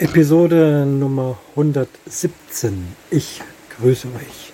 [0.00, 2.96] Episode Nummer 117.
[3.12, 3.40] Ich
[3.78, 4.52] grüße euch.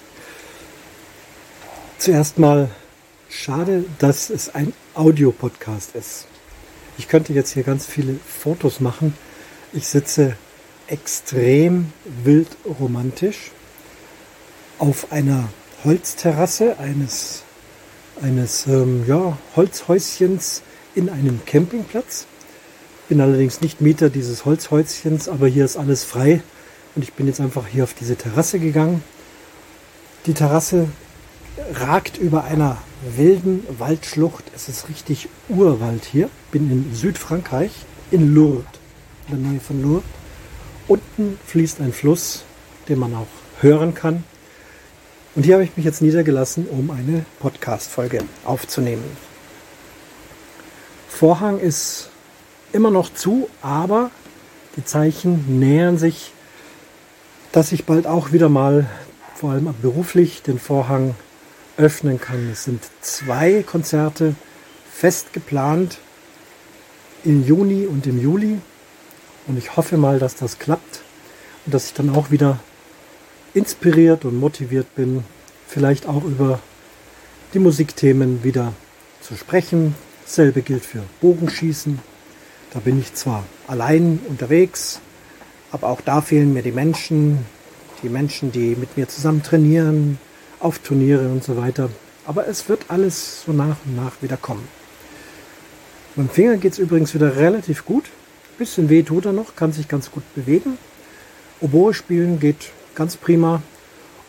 [1.97, 2.69] Zuerst mal
[3.31, 6.27] schade, dass es ein Audiopodcast ist.
[6.99, 9.15] Ich könnte jetzt hier ganz viele Fotos machen.
[9.73, 10.37] Ich sitze
[10.89, 11.91] extrem
[12.23, 13.51] wild romantisch
[14.79, 15.49] auf einer
[15.85, 17.45] Holzterrasse eines,
[18.21, 20.61] eines ähm, ja, Holzhäuschens
[20.95, 22.27] in einem Campingplatz
[23.11, 26.43] bin allerdings nicht Mieter dieses Holzhäuschens, aber hier ist alles frei
[26.95, 29.03] und ich bin jetzt einfach hier auf diese Terrasse gegangen.
[30.27, 30.87] Die Terrasse
[31.75, 32.79] ragt über einer
[33.17, 34.45] wilden Waldschlucht.
[34.55, 36.31] Es ist richtig Urwald hier.
[36.53, 37.73] Bin in Südfrankreich,
[38.13, 38.65] in Lourdes,
[39.27, 40.09] in der Nähe von Lourdes.
[40.87, 42.45] Unten fließt ein Fluss,
[42.89, 43.27] den man auch
[43.61, 44.23] hören kann.
[45.35, 49.03] Und hier habe ich mich jetzt niedergelassen, um eine Podcast-Folge aufzunehmen.
[51.09, 52.10] Vorhang ist
[52.73, 54.11] immer noch zu, aber
[54.77, 56.33] die Zeichen nähern sich,
[57.53, 58.87] dass ich bald auch wieder mal,
[59.35, 61.15] vor allem beruflich, den Vorhang
[61.77, 62.51] öffnen kann.
[62.53, 64.35] Es sind zwei Konzerte
[64.93, 65.99] fest geplant
[67.25, 68.59] im Juni und im Juli.
[69.47, 71.01] Und ich hoffe mal, dass das klappt
[71.65, 72.59] und dass ich dann auch wieder
[73.55, 75.25] inspiriert und motiviert bin,
[75.67, 76.61] vielleicht auch über
[77.55, 78.75] die Musikthemen wieder
[79.21, 79.95] zu sprechen.
[80.25, 81.99] Dasselbe gilt für Bogenschießen,
[82.73, 85.01] da bin ich zwar allein unterwegs,
[85.73, 87.39] aber auch da fehlen mir die Menschen,
[88.03, 90.19] die Menschen, die mit mir zusammen trainieren,
[90.61, 91.91] auf Turniere und so weiter.
[92.27, 94.67] Aber es wird alles so nach und nach wieder kommen.
[96.17, 98.05] Beim Finger geht es übrigens wieder relativ gut.
[98.59, 100.77] Bisschen weh tut er noch, kann sich ganz gut bewegen.
[101.61, 103.63] Oboe spielen geht ganz prima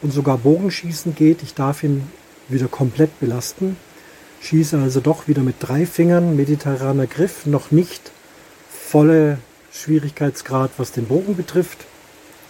[0.01, 1.43] und sogar Bogenschießen geht.
[1.43, 2.03] Ich darf ihn
[2.47, 3.77] wieder komplett belasten.
[4.41, 8.11] Schieße also doch wieder mit drei Fingern, mediterraner Griff, noch nicht
[8.91, 9.37] volle
[9.71, 11.77] Schwierigkeitsgrad, was den Bogen betrifft.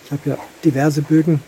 [0.05, 1.39] Ich habe ja diverse Bögen.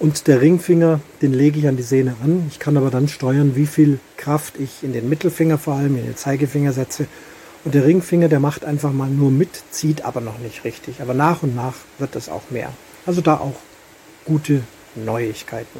[0.00, 2.46] Und der Ringfinger, den lege ich an die Sehne an.
[2.50, 6.04] Ich kann aber dann steuern, wie viel Kraft ich in den Mittelfinger vor allem, in
[6.04, 7.06] den Zeigefinger setze.
[7.64, 11.00] Und der Ringfinger, der macht einfach mal nur mit, zieht aber noch nicht richtig.
[11.00, 12.72] Aber nach und nach wird es auch mehr.
[13.06, 13.56] Also da auch
[14.24, 14.62] gute
[14.96, 15.78] Neuigkeiten.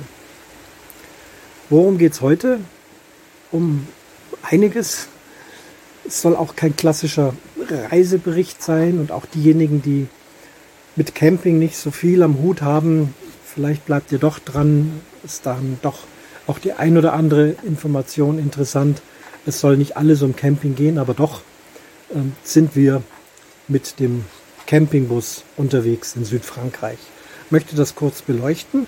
[1.68, 2.60] Worum geht es heute?
[3.50, 3.88] Um
[4.42, 5.08] einiges.
[6.08, 7.34] Es soll auch kein klassischer
[7.68, 10.06] Reisebericht sein und auch diejenigen, die
[10.96, 13.14] mit Camping nicht so viel am Hut haben,
[13.44, 15.98] vielleicht bleibt ihr doch dran, ist dann doch
[16.46, 19.02] auch die ein oder andere Information interessant.
[19.44, 21.42] Es soll nicht alles um Camping gehen, aber doch
[22.14, 23.02] ähm, sind wir
[23.68, 24.24] mit dem
[24.66, 26.98] Campingbus unterwegs in Südfrankreich.
[27.44, 28.86] Ich möchte das kurz beleuchten,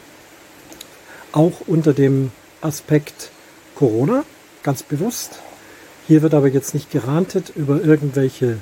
[1.32, 2.32] auch unter dem
[2.62, 3.31] Aspekt
[3.75, 4.25] Corona,
[4.62, 5.41] ganz bewusst.
[6.10, 8.56] Hier wird aber jetzt nicht gerantet über irgendwelche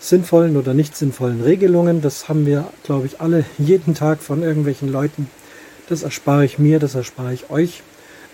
[0.00, 2.02] sinnvollen oder nicht sinnvollen Regelungen.
[2.02, 5.30] Das haben wir, glaube ich, alle jeden Tag von irgendwelchen Leuten.
[5.88, 7.82] Das erspare ich mir, das erspare ich euch.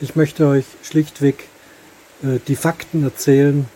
[0.01, 1.45] Ich möchte euch schlichtweg
[2.25, 3.67] äh, die Fakten erzählen,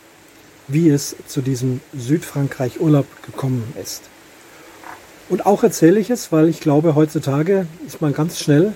[0.67, 4.03] wie es zu diesem Südfrankreich-Urlaub gekommen ist.
[5.29, 8.73] Und auch erzähle ich es, weil ich glaube, heutzutage ist man ganz schnell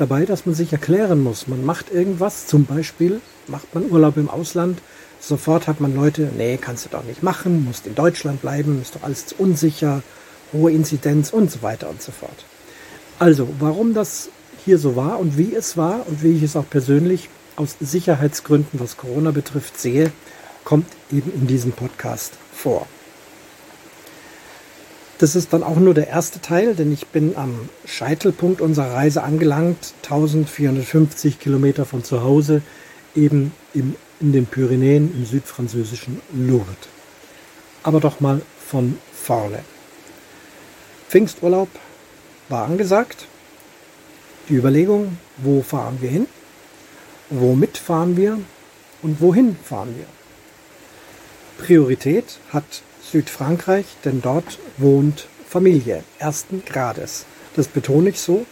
[0.00, 1.46] dabei, dass man sich erklären muss.
[1.46, 4.78] Man macht irgendwas, zum Beispiel macht man Urlaub im Ausland,
[5.20, 8.96] Sofort hat man Leute, nee, kannst du doch nicht machen, musst in Deutschland bleiben, ist
[8.96, 10.02] doch alles zu unsicher,
[10.52, 12.44] hohe Inzidenz und so weiter und so fort.
[13.18, 14.30] Also, warum das
[14.64, 18.80] hier so war und wie es war und wie ich es auch persönlich aus Sicherheitsgründen,
[18.80, 20.10] was Corona betrifft, sehe,
[20.64, 22.86] kommt eben in diesem Podcast vor.
[25.20, 29.22] Das ist dann auch nur der erste Teil, denn ich bin am Scheitelpunkt unserer Reise
[29.22, 32.62] angelangt, 1450 Kilometer von zu Hause,
[33.14, 36.76] eben im in den Pyrenäen im südfranzösischen Lourdes.
[37.82, 39.60] Aber doch mal von vorne.
[41.08, 41.68] Pfingsturlaub
[42.48, 43.26] war angesagt.
[44.48, 46.26] Die Überlegung, wo fahren wir hin?
[47.30, 48.38] Womit fahren wir?
[49.02, 50.06] Und wohin fahren wir?
[51.64, 57.26] Priorität hat Südfrankreich, denn dort wohnt Familie ersten Grades.
[57.56, 58.46] Das betone ich so,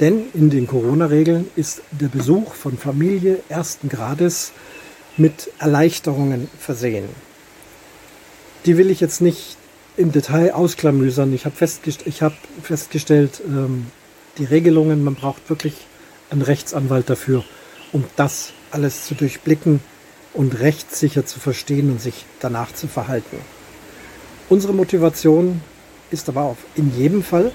[0.00, 4.52] denn in den Corona-Regeln ist der Besuch von Familie ersten Grades
[5.16, 7.04] mit Erleichterungen versehen.
[8.64, 9.56] Die will ich jetzt nicht
[9.96, 11.34] im Detail ausklamüsern.
[11.34, 12.32] Ich habe festgest hab
[12.62, 13.86] festgestellt, ähm,
[14.38, 15.74] die Regelungen, man braucht wirklich
[16.30, 17.44] einen Rechtsanwalt dafür,
[17.92, 19.80] um das alles zu durchblicken
[20.32, 23.36] und rechtssicher zu verstehen und sich danach zu verhalten.
[24.50, 25.62] Unsere Motivation
[26.10, 27.52] ist aber auch in jedem Fall,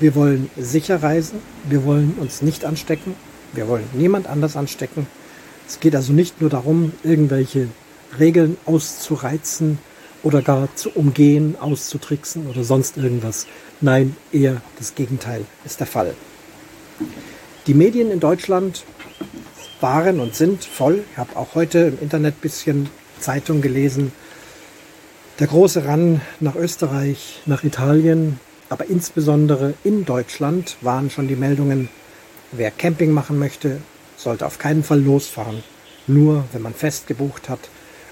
[0.00, 3.14] wir wollen sicher reisen, wir wollen uns nicht anstecken,
[3.52, 5.06] wir wollen niemand anders anstecken
[5.68, 7.68] es geht also nicht nur darum, irgendwelche
[8.18, 9.78] Regeln auszureizen
[10.22, 13.46] oder gar zu umgehen, auszutricksen oder sonst irgendwas.
[13.82, 16.14] Nein, eher das Gegenteil ist der Fall.
[17.66, 18.84] Die Medien in Deutschland
[19.82, 21.04] waren und sind voll.
[21.12, 22.88] Ich habe auch heute im Internet ein bisschen
[23.20, 24.12] Zeitung gelesen.
[25.38, 28.40] Der große Run nach Österreich, nach Italien,
[28.70, 31.88] aber insbesondere in Deutschland waren schon die Meldungen,
[32.50, 33.80] wer Camping machen möchte,
[34.16, 35.62] sollte auf keinen Fall losfahren.
[36.08, 37.60] Nur wenn man fest gebucht hat.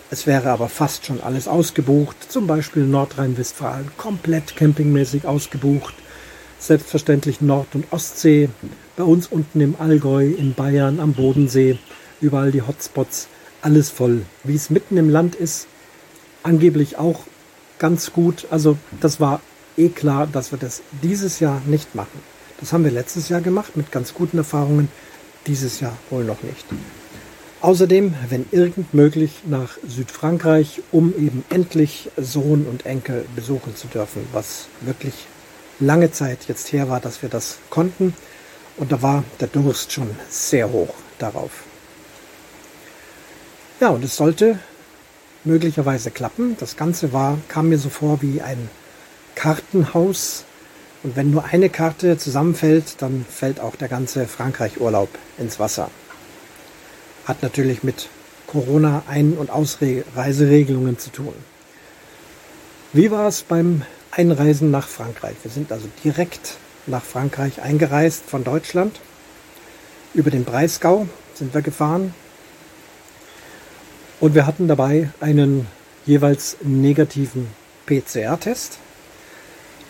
[0.08, 2.30] Es wäre aber fast schon alles ausgebucht.
[2.30, 5.94] Zum Beispiel Nordrhein-Westfalen komplett campingmäßig ausgebucht.
[6.60, 8.50] Selbstverständlich Nord- und Ostsee.
[8.96, 11.76] Bei uns unten im Allgäu, in Bayern, am Bodensee.
[12.20, 13.26] Überall die Hotspots.
[13.62, 14.22] Alles voll.
[14.44, 15.66] Wie es mitten im Land ist,
[16.46, 17.20] angeblich auch
[17.78, 18.46] ganz gut.
[18.50, 19.40] Also das war
[19.76, 22.20] eh klar, dass wir das dieses Jahr nicht machen.
[22.60, 24.88] Das haben wir letztes Jahr gemacht mit ganz guten Erfahrungen,
[25.46, 26.64] dieses Jahr wohl noch nicht.
[27.60, 34.26] Außerdem, wenn irgend möglich, nach Südfrankreich, um eben endlich Sohn und Enkel besuchen zu dürfen,
[34.32, 35.26] was wirklich
[35.80, 38.14] lange Zeit jetzt her war, dass wir das konnten.
[38.76, 41.50] Und da war der Durst schon sehr hoch darauf.
[43.80, 44.58] Ja, und es sollte
[45.46, 46.56] möglicherweise klappen.
[46.60, 48.68] Das Ganze war, kam mir so vor wie ein
[49.34, 50.44] Kartenhaus.
[51.02, 55.08] Und wenn nur eine Karte zusammenfällt, dann fällt auch der ganze Frankreich-Urlaub
[55.38, 55.90] ins Wasser.
[57.26, 58.08] Hat natürlich mit
[58.46, 61.34] Corona-Ein- und Ausreiseregelungen zu tun.
[62.92, 65.36] Wie war es beim Einreisen nach Frankreich?
[65.42, 66.56] Wir sind also direkt
[66.86, 69.00] nach Frankreich eingereist von Deutschland.
[70.14, 72.14] Über den Breisgau sind wir gefahren.
[74.18, 75.66] Und wir hatten dabei einen
[76.06, 77.48] jeweils negativen
[77.84, 78.78] PCR-Test.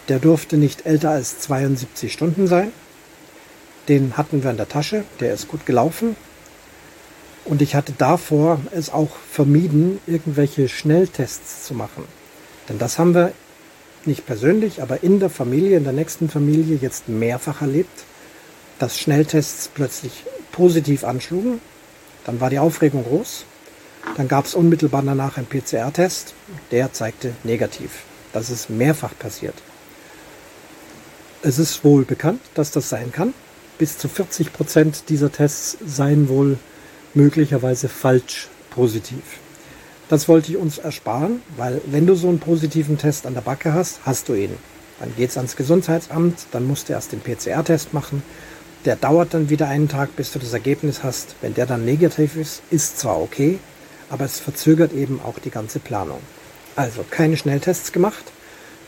[0.08, 2.72] Der durfte nicht älter als 72 Stunden sein.
[3.88, 6.16] Den hatten wir in der Tasche, der ist gut gelaufen.
[7.44, 12.04] Und ich hatte davor es auch vermieden, irgendwelche Schnelltests zu machen.
[12.68, 13.32] Denn das haben wir
[14.04, 18.04] nicht persönlich, aber in der Familie, in der nächsten Familie jetzt mehrfach erlebt,
[18.80, 21.60] dass Schnelltests plötzlich positiv anschlugen.
[22.24, 23.44] Dann war die Aufregung groß.
[24.16, 26.34] Dann gab es unmittelbar danach einen PCR-Test.
[26.70, 28.04] Der zeigte negativ.
[28.32, 29.54] Das ist mehrfach passiert.
[31.42, 33.34] Es ist wohl bekannt, dass das sein kann.
[33.78, 36.58] Bis zu 40 Prozent dieser Tests seien wohl
[37.14, 39.22] möglicherweise falsch positiv.
[40.08, 43.72] Das wollte ich uns ersparen, weil wenn du so einen positiven Test an der Backe
[43.72, 44.54] hast, hast du ihn.
[45.00, 48.22] Dann geht es ans Gesundheitsamt, dann musst du erst den PCR-Test machen.
[48.84, 51.34] Der dauert dann wieder einen Tag, bis du das Ergebnis hast.
[51.40, 53.58] Wenn der dann negativ ist, ist zwar okay,
[54.10, 56.20] aber es verzögert eben auch die ganze Planung.
[56.74, 58.24] Also keine Schnelltests gemacht,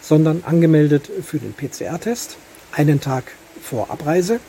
[0.01, 2.37] sondern angemeldet für den PCR-Test
[2.73, 3.33] einen Tag
[3.63, 4.41] vor Abreise.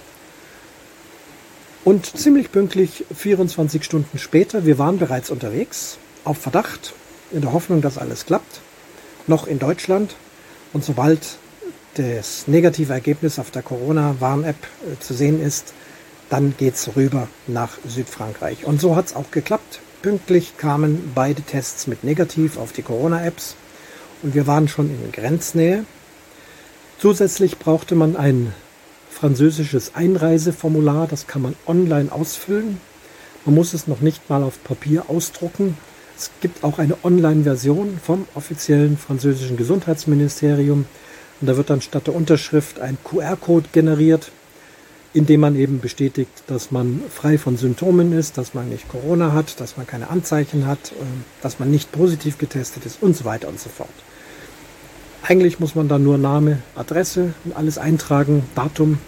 [1.86, 6.94] Und ziemlich pünktlich 24 Stunden später, wir waren bereits unterwegs, auf Verdacht,
[7.31, 8.62] in der Hoffnung, dass alles klappt,
[9.27, 10.15] noch in Deutschland.
[10.74, 11.19] Und sobald
[11.95, 15.74] das negative Ergebnis auf der Corona-Warn-App äh, zu sehen ist,
[16.30, 18.65] dann geht es rüber nach Südfrankreich.
[18.65, 19.81] Und so hat es auch geklappt.
[20.01, 23.56] Pünktlich kamen beide Tests mit negativ auf die Corona-Apps
[24.24, 25.84] und wir waren schon in Grenznähe.
[27.00, 28.54] Zusätzlich brauchte man ein
[29.10, 32.80] französisches Einreiseformular, das kann man online ausfüllen.
[33.44, 35.78] Man muss es noch nicht mal auf Papier ausdrucken.
[36.18, 40.86] Es gibt auch eine Online-Version vom offiziellen französischen Gesundheitsministerium.
[41.42, 44.32] Und da wird dann statt der Unterschrift ein QR-Code generiert,
[45.13, 49.60] indem man eben bestätigt, dass man frei von Symptomen ist, dass man nicht Corona hat,
[49.60, 53.48] dass man keine Anzeichen hat, ähm, dass man nicht positiv getestet ist und so weiter
[53.48, 53.89] und so fort.
[55.24, 59.00] Eigentlich muss man dann nur Name, Adresse und alles eintragen, Datum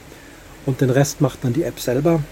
[0.65, 2.15] und den Rest macht dann die App selber.
[2.15, 2.24] Und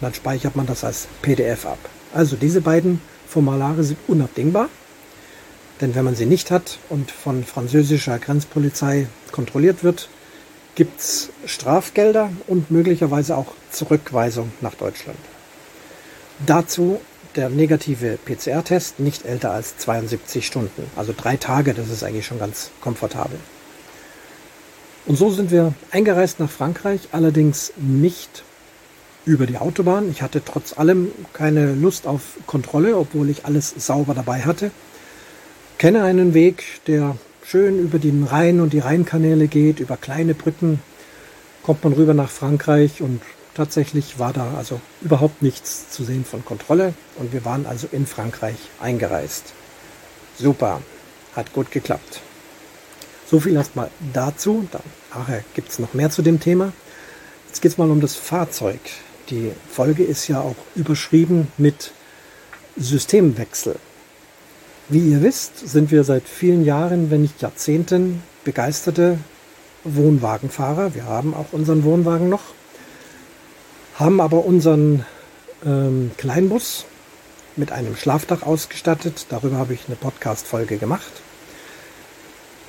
[0.00, 1.78] dann speichert man das als PDF ab.
[2.12, 4.68] Also diese beiden Formulare sind unabdingbar,
[5.80, 10.08] denn wenn man sie nicht hat und von französischer Grenzpolizei kontrolliert wird,
[10.74, 15.18] gibt es Strafgelder und möglicherweise auch Zurückweisung nach Deutschland.
[16.46, 17.00] Dazu
[17.36, 20.84] der negative PCR-Test nicht älter als 72 Stunden.
[20.96, 23.38] Also drei Tage, das ist eigentlich schon ganz komfortabel.
[25.06, 28.44] Und so sind wir eingereist nach Frankreich, allerdings nicht
[29.24, 30.10] über die Autobahn.
[30.10, 34.70] Ich hatte trotz allem keine Lust auf Kontrolle, obwohl ich alles sauber dabei hatte.
[35.78, 40.80] Kenne einen Weg, der schön über den Rhein und die Rheinkanäle geht, über kleine Brücken
[41.62, 43.20] kommt man rüber nach Frankreich und
[43.54, 48.06] tatsächlich war da also überhaupt nichts zu sehen von Kontrolle und wir waren also in
[48.06, 49.52] Frankreich eingereist.
[50.38, 50.80] Super,
[51.34, 52.20] hat gut geklappt.
[53.26, 54.68] So viel erstmal dazu.
[54.70, 54.82] Dann
[55.14, 56.72] nachher gibt es noch mehr zu dem Thema.
[57.48, 58.80] Jetzt geht es mal um das Fahrzeug.
[59.30, 61.92] Die Folge ist ja auch überschrieben mit
[62.76, 63.76] Systemwechsel.
[64.92, 69.16] Wie ihr wisst, sind wir seit vielen Jahren, wenn nicht Jahrzehnten, begeisterte
[69.84, 70.94] Wohnwagenfahrer.
[70.94, 72.42] Wir haben auch unseren Wohnwagen noch,
[73.94, 75.06] haben aber unseren
[75.64, 76.84] ähm, Kleinbus
[77.56, 79.24] mit einem Schlafdach ausgestattet.
[79.30, 81.10] Darüber habe ich eine Podcast-Folge gemacht.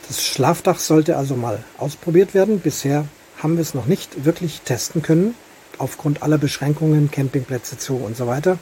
[0.08, 2.62] Das Schlafdach sollte also mal ausprobiert werden.
[2.62, 3.04] Bisher
[3.40, 5.36] haben wir es noch nicht wirklich testen können,
[5.78, 8.60] aufgrund aller Beschränkungen, Campingplätze zu und so weiter.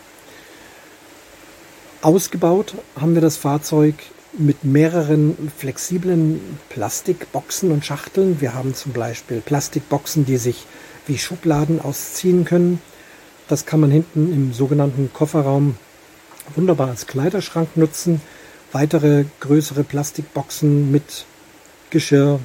[2.02, 3.94] Ausgebaut haben wir das Fahrzeug
[4.34, 8.42] mit mehreren flexiblen Plastikboxen und Schachteln.
[8.42, 10.66] Wir haben zum Beispiel Plastikboxen, die sich
[11.06, 12.82] wie Schubladen ausziehen können.
[13.48, 15.76] Das kann man hinten im sogenannten Kofferraum
[16.56, 18.20] wunderbar als Kleiderschrank nutzen.
[18.72, 21.26] Weitere größere Plastikboxen mit
[21.92, 22.40] Geschirr,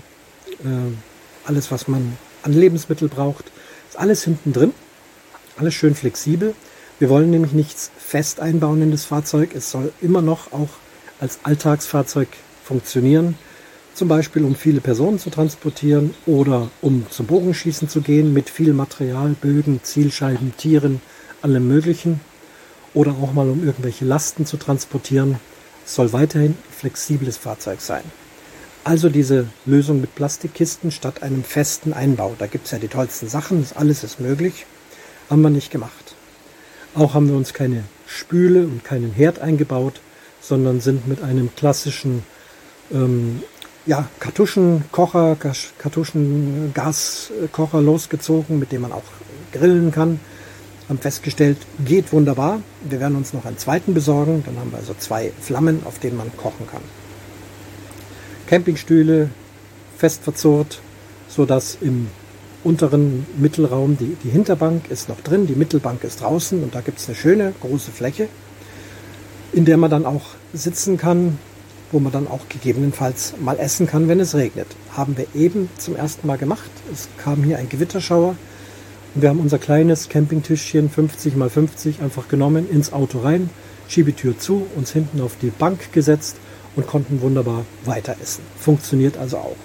[0.65, 3.47] äh, alles was man an Lebensmittel braucht,
[3.89, 4.75] ist alles hinten drin.
[5.57, 6.55] Alles schön flexibel.
[6.99, 9.55] Wir wollen nämlich nichts fest einbauen in das Fahrzeug.
[9.55, 10.71] Es soll immer noch auch
[11.21, 12.29] als Alltagsfahrzeug
[12.65, 13.37] funktionieren.
[13.93, 18.73] Zum Beispiel, um viele Personen zu transportieren oder um zum Bogenschießen zu gehen mit viel
[18.73, 21.03] Material, Bögen, Zielscheiben, Tieren,
[21.43, 22.21] allem Möglichen.
[22.95, 25.39] Oder auch mal, um irgendwelche Lasten zu transportieren.
[25.85, 28.05] Es soll weiterhin ein flexibles Fahrzeug sein.
[28.85, 32.35] Also diese Lösung mit Plastikkisten statt einem festen Einbau.
[32.39, 34.65] Da gibt es ja die tollsten Sachen, alles ist möglich.
[35.29, 36.06] Haben wir nicht gemacht.
[36.97, 40.01] Auch haben wir uns keine Spüle und keinen Herd eingebaut,
[40.41, 42.23] sondern sind mit einem klassischen
[42.91, 43.43] ähm,
[43.85, 45.37] ja, Kartuschenkocher,
[45.79, 49.03] Kartuschengaskocher losgezogen, mit dem man auch
[49.53, 50.21] grillen kann.
[50.89, 52.63] Haben festgestellt, geht wunderbar.
[52.89, 54.43] Wir werden uns noch einen zweiten besorgen.
[54.47, 56.81] Dann haben wir also zwei Flammen, auf denen man kochen kann.
[58.47, 59.29] Campingstühle
[59.99, 60.81] fest verzurrt,
[61.29, 62.09] sodass im
[62.67, 66.99] unteren Mittelraum, die, die Hinterbank ist noch drin, die Mittelbank ist draußen und da gibt
[66.99, 68.29] es eine schöne große Fläche,
[69.53, 71.39] in der man dann auch sitzen kann,
[71.93, 74.67] wo man dann auch gegebenenfalls mal essen kann, wenn es regnet.
[74.93, 76.71] Haben wir eben zum ersten Mal gemacht.
[76.93, 78.37] Es kam hier ein Gewitterschauer
[79.15, 83.49] und wir haben unser kleines Campingtischchen 50 mal 50 einfach genommen, ins Auto rein,
[83.89, 86.37] Schiebetür zu, uns hinten auf die Bank gesetzt
[86.75, 88.43] und konnten wunderbar weiter essen.
[88.59, 89.57] Funktioniert also auch.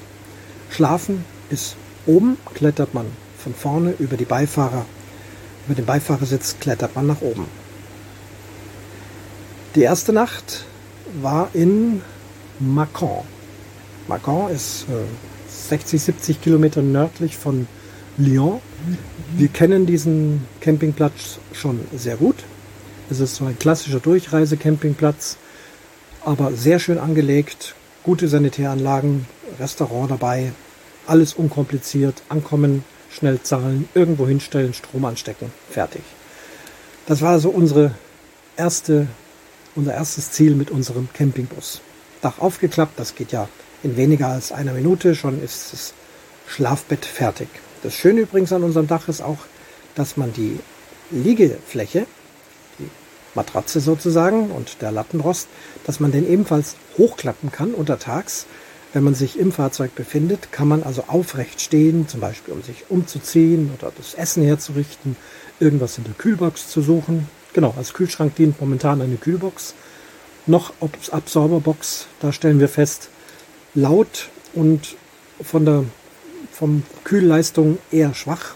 [0.70, 3.06] Schlafen ist Oben klettert man
[3.38, 4.86] von vorne über die Beifahrer,
[5.68, 7.46] über den Beifahrersitz klettert man nach oben.
[9.76, 10.66] Die erste Nacht
[11.22, 12.02] war in
[12.60, 13.24] Macon.
[14.08, 17.68] Macon ist äh, 60, 70 Kilometer nördlich von
[18.18, 18.60] Lyon.
[19.38, 22.36] Wir kennen diesen Campingplatz schon sehr gut.
[23.10, 25.38] Es ist so ein klassischer Durchreisecampingplatz,
[26.24, 29.26] aber sehr schön angelegt, gute Sanitäranlagen,
[29.60, 30.54] Restaurant dabei,
[31.08, 36.04] alles unkompliziert, ankommen, schnell zahlen, irgendwo hinstellen, Strom anstecken, fertig.
[37.06, 37.94] Das war also unsere
[38.56, 39.08] erste,
[39.76, 41.82] unser erstes Ziel mit unserem Campingbus.
[42.22, 43.50] Dach aufgeklappt, das geht ja
[43.84, 45.94] in weniger als einer Minute, schon ist das
[46.48, 47.48] Schlafbett fertig.
[47.84, 49.40] Das Schöne übrigens an unserem Dach ist auch,
[49.96, 50.60] dass man die
[51.10, 52.06] Liegefläche,
[52.80, 52.90] die
[53.34, 55.48] Matratze sozusagen und der Lattenrost,
[55.86, 58.46] dass man den ebenfalls hochklappen kann untertags
[58.94, 62.86] wenn man sich im Fahrzeug befindet, kann man also aufrecht stehen, zum Beispiel um sich
[62.90, 65.16] umzuziehen oder das Essen herzurichten,
[65.60, 67.30] irgendwas in der Kühlbox zu suchen.
[67.54, 69.76] Genau, als Kühlschrank dient momentan eine Kühlbox.
[70.46, 70.74] Noch
[71.12, 73.10] Absorberbox, da stellen wir fest,
[73.76, 74.96] laut und
[75.42, 75.86] von der
[76.52, 78.56] vom Kühlleistung eher schwach.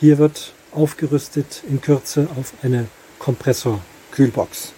[0.00, 2.86] Hier wird aufgerüstet in Kürze auf eine
[3.18, 4.72] Kompressor-Kühlbox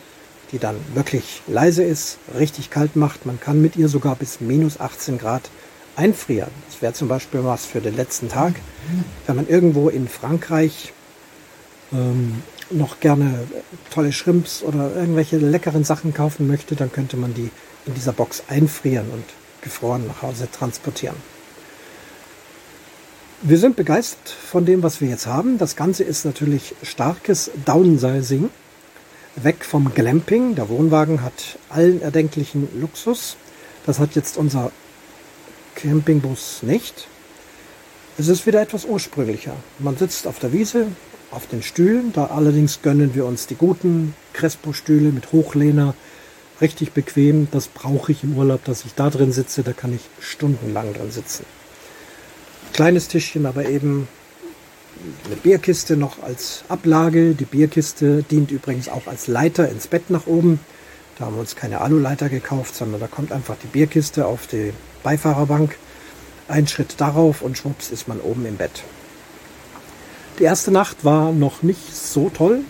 [0.53, 3.27] die dann wirklich leise ist, richtig kalt macht.
[3.27, 5.51] Man kann mit ihr sogar bis minus 18 Grad
[5.97, 6.51] einfrieren.
[6.69, 8.55] Das wäre zum Beispiel was für den letzten Tag.
[9.27, 10.93] Wenn man irgendwo in Frankreich
[11.93, 13.47] ähm, noch gerne
[13.93, 17.51] tolle Shrimps oder irgendwelche leckeren Sachen kaufen möchte, dann könnte man die
[17.87, 19.25] in dieser Box einfrieren und
[19.63, 21.17] gefroren nach Hause transportieren.
[23.43, 25.57] Wir sind begeistert von dem, was wir jetzt haben.
[25.57, 28.51] Das Ganze ist natürlich starkes Downsizing
[29.37, 30.55] weg vom Glamping.
[30.55, 33.37] Der Wohnwagen hat allen erdenklichen Luxus.
[33.87, 34.73] Das hat jetzt unser
[35.75, 37.09] Campingbus nicht.
[38.19, 39.55] Es ist wieder etwas ursprünglicher.
[39.79, 40.89] Man sitzt auf der Wiese,
[41.31, 42.13] auf den Stühlen.
[42.13, 45.95] Da allerdings gönnen wir uns die guten Crespo-Stühle mit Hochlehner.
[46.61, 47.49] Richtig bequem.
[47.51, 49.63] Das brauche ich im Urlaub, dass ich da drin sitze.
[49.63, 51.47] Da kann ich stundenlang drin sitzen.
[52.73, 54.07] Kleines Tischchen, aber eben
[55.25, 57.35] eine Bierkiste noch als Ablage.
[57.35, 60.61] Die Bierkiste dient übrigens auch als Leiter ins Bett nach oben.
[61.19, 64.73] Da haben wir uns keine Aluleiter gekauft, sondern da kommt einfach die Bierkiste auf die
[65.03, 65.77] Beifahrerbank.
[66.49, 68.83] Ein Schritt darauf und schwupps ist man oben im Bett.
[70.39, 72.63] Die erste Nacht war noch nicht so toll.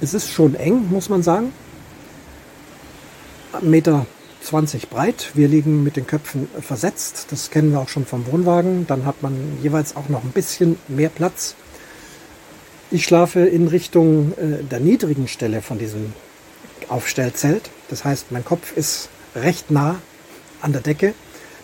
[0.00, 1.52] Es ist schon eng, muss man sagen.
[3.60, 4.06] Meter
[4.46, 5.32] 20 breit.
[5.34, 7.26] Wir liegen mit den Köpfen versetzt.
[7.30, 8.86] Das kennen wir auch schon vom Wohnwagen.
[8.86, 11.56] Dann hat man jeweils auch noch ein bisschen mehr Platz.
[12.92, 16.12] Ich schlafe in Richtung äh, der niedrigen Stelle von diesem
[16.88, 17.70] Aufstellzelt.
[17.90, 19.96] Das heißt, mein Kopf ist recht nah
[20.60, 21.14] an der Decke.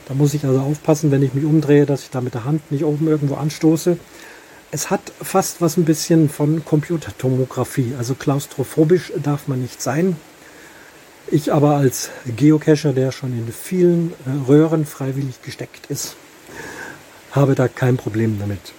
[0.09, 2.73] Da muss ich also aufpassen, wenn ich mich umdrehe, dass ich da mit der Hand
[2.73, 3.97] nicht oben irgendwo anstoße.
[4.73, 7.95] Es hat fast was ein bisschen von Computertomographie.
[7.97, 10.17] Also klaustrophobisch darf man nicht sein.
[11.35, 16.15] Ich aber als Geocacher, der schon in vielen äh, Röhren freiwillig gesteckt ist,
[17.31, 18.75] habe da kein Problem damit.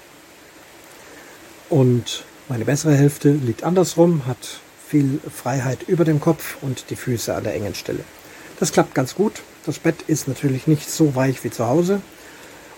[1.71, 7.33] Und meine bessere Hälfte liegt andersrum, hat viel Freiheit über dem Kopf und die Füße
[7.33, 8.03] an der engen Stelle.
[8.59, 9.41] Das klappt ganz gut.
[9.65, 12.01] Das Bett ist natürlich nicht so weich wie zu Hause.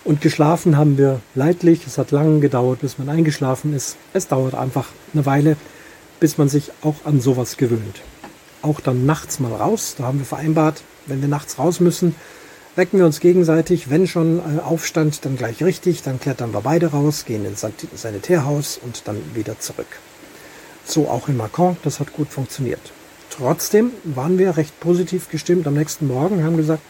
[0.04, 1.86] Und geschlafen haben wir leidlich.
[1.86, 3.98] Es hat lange gedauert, bis man eingeschlafen ist.
[4.14, 5.58] Es dauert einfach eine Weile,
[6.18, 8.00] bis man sich auch an sowas gewöhnt
[8.66, 9.94] auch dann nachts mal raus.
[9.96, 12.14] Da haben wir vereinbart, wenn wir nachts raus müssen,
[12.74, 13.88] wecken wir uns gegenseitig.
[13.88, 16.02] Wenn schon äh, Aufstand, dann gleich richtig.
[16.02, 19.86] Dann klettern wir beide raus, gehen ins Sanitärhaus und dann wieder zurück.
[20.84, 22.92] So auch in Macron, das hat gut funktioniert.
[23.30, 26.82] Trotzdem waren wir recht positiv gestimmt am nächsten Morgen, haben gesagt,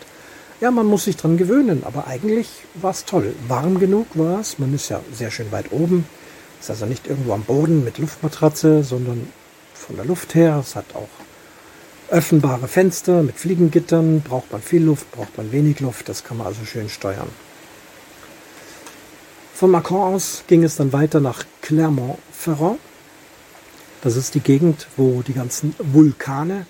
[0.61, 3.35] ja, man muss sich dran gewöhnen, aber eigentlich war es toll.
[3.49, 6.07] Warm genug war es, man ist ja sehr schön weit oben,
[6.61, 9.29] ist also nicht irgendwo am Boden mit Luftmatratze, sondern
[9.75, 10.59] von der Luft her.
[10.61, 11.09] Es hat auch
[12.09, 16.47] Öffnbare Fenster mit Fliegengittern, braucht man viel Luft, braucht man wenig Luft, das kann man
[16.47, 17.29] also schön steuern.
[19.55, 22.79] Von Macron aus ging es dann weiter nach Clermont-Ferrand.
[24.03, 26.67] Das ist die Gegend, wo die ganzen Vulkane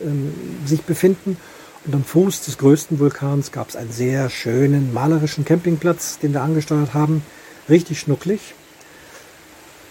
[0.00, 0.32] ähm,
[0.64, 1.36] sich befinden.
[1.84, 6.42] Und am Fuß des größten Vulkans gab es einen sehr schönen malerischen Campingplatz, den wir
[6.42, 7.22] angesteuert haben.
[7.68, 8.54] Richtig schnucklig.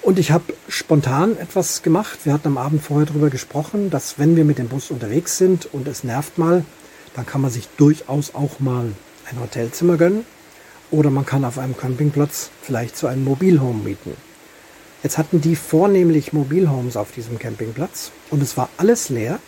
[0.02, 2.20] Und ich habe spontan etwas gemacht.
[2.24, 5.72] Wir hatten am Abend vorher darüber gesprochen, dass wenn wir mit dem Bus unterwegs sind
[5.72, 6.66] und es nervt mal,
[7.14, 8.94] dann kann man sich durchaus auch mal
[9.30, 10.26] ein Hotelzimmer gönnen.
[10.90, 14.14] Oder man kann auf einem Campingplatz vielleicht so einen Mobilhome mieten.
[15.04, 19.40] Jetzt hatten die vornehmlich Mobilhomes auf diesem Campingplatz und es war alles leer.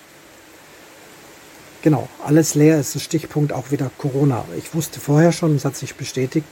[1.81, 4.45] Genau, alles leer ist das Stichpunkt auch wieder Corona.
[4.57, 6.47] Ich wusste vorher schon, es hat sich bestätigt,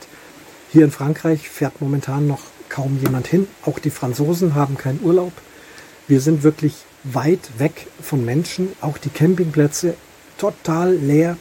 [0.70, 2.40] hier in Frankreich fährt momentan noch
[2.72, 3.46] kaum jemand hin.
[3.64, 5.32] Auch die Franzosen haben keinen Urlaub.
[6.08, 8.72] Wir sind wirklich weit weg von Menschen.
[8.80, 9.94] Auch die Campingplätze
[10.38, 11.36] total leer.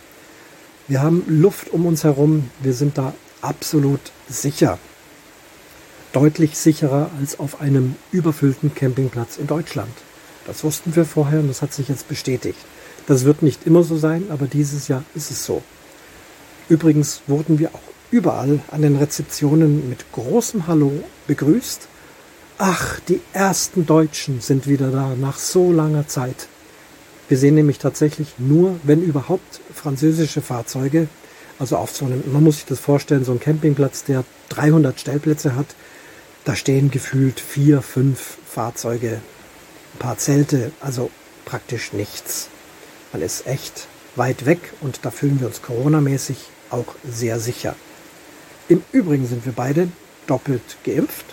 [0.88, 2.50] Wir haben Luft um uns herum.
[2.62, 4.78] Wir sind da absolut sicher.
[6.12, 9.94] Deutlich sicherer als auf einem überfüllten Campingplatz in Deutschland.
[10.46, 12.60] Das wussten wir vorher und das hat sich jetzt bestätigt.
[13.08, 15.64] Das wird nicht immer so sein, aber dieses Jahr ist es so.
[16.68, 20.92] Übrigens wurden wir auch überall an den Rezeptionen mit großem Hallo
[21.28, 21.88] begrüßt.
[22.58, 26.48] Ach, die ersten Deutschen sind wieder da nach so langer Zeit.
[27.30, 31.08] Wir sehen nämlich tatsächlich nur, wenn überhaupt, französische Fahrzeuge.
[31.58, 35.56] Also auf so einem, man muss sich das vorstellen, so ein Campingplatz, der 300 Stellplätze
[35.56, 35.68] hat.
[36.44, 39.22] Da stehen gefühlt vier, fünf Fahrzeuge,
[39.94, 41.10] ein paar Zelte, also
[41.46, 42.50] praktisch nichts.
[43.14, 46.38] Man ist echt weit weg und da fühlen wir uns coronamäßig
[46.70, 47.76] auch sehr sicher.
[48.72, 49.90] Im Übrigen sind wir beide
[50.28, 51.26] doppelt geimpft.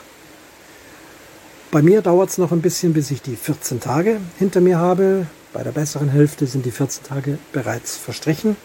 [1.70, 5.29] Bei mir dauert es noch ein bisschen, bis ich die 14 Tage hinter mir habe.
[5.53, 8.57] Bei der besseren Hälfte sind die 14 Tage bereits verstrichen.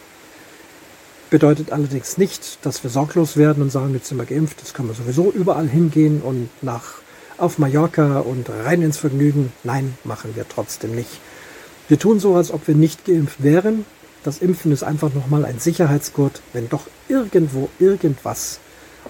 [1.29, 4.87] Bedeutet allerdings nicht, dass wir sorglos werden und sagen, jetzt sind wir geimpft, jetzt können
[4.87, 6.95] wir sowieso überall hingehen und nach
[7.37, 9.53] auf Mallorca und rein ins Vergnügen.
[9.63, 11.19] Nein, machen wir trotzdem nicht.
[11.89, 13.85] Wir tun so, als ob wir nicht geimpft wären.
[14.23, 18.59] Das Impfen ist einfach nochmal ein Sicherheitsgurt, wenn doch irgendwo irgendwas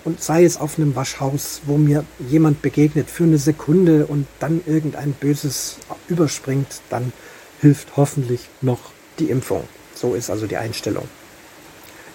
[0.03, 4.62] und sei es auf einem Waschhaus, wo mir jemand begegnet für eine Sekunde und dann
[4.65, 5.77] irgendein Böses
[6.08, 7.13] überspringt, dann
[7.62, 8.79] hilft hoffentlich noch
[9.19, 9.63] die Impfung.
[9.95, 11.08] So ist also die Einstellung.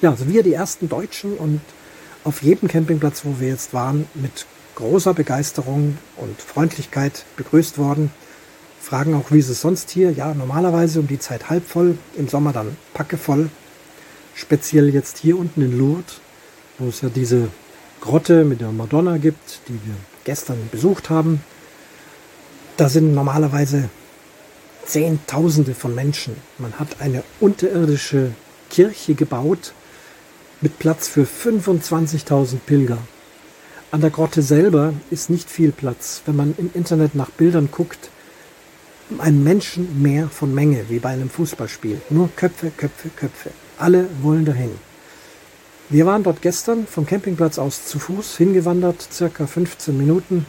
[0.03, 1.61] Ja, also wir die ersten Deutschen und
[2.25, 8.12] auf jedem Campingplatz, wo wir jetzt waren, mit großer Begeisterung und Freundlichkeit begrüßt worden.
[8.81, 10.12] Fragen auch, wie ist es sonst hier?
[10.12, 13.51] Ja, normalerweise um die Zeit halb voll, im Sommer dann packevoll.
[14.35, 16.21] Speziell jetzt hier unten in Lourdes,
[16.79, 17.49] wo es ja diese
[18.01, 21.43] Grotte mit der Madonna gibt, die wir gestern besucht haben.
[22.77, 23.89] Da sind normalerweise
[24.85, 26.37] Zehntausende von Menschen.
[26.59, 28.33] Man hat eine unterirdische
[28.71, 29.73] Kirche gebaut
[30.61, 32.99] mit Platz für 25.000 Pilger.
[33.91, 36.23] An der Grotte selber ist nicht viel Platz.
[36.27, 38.11] Wenn man im Internet nach Bildern guckt,
[39.19, 42.01] ein Menschenmeer von Menge, wie bei einem Fußballspiel.
[42.11, 43.51] Nur Köpfe, Köpfe, Köpfe.
[43.79, 44.71] Alle wollen dahin.
[45.90, 50.44] Wir waren dort gestern vom Campingplatz aus zu Fuß hingewandert, circa 15 Minuten.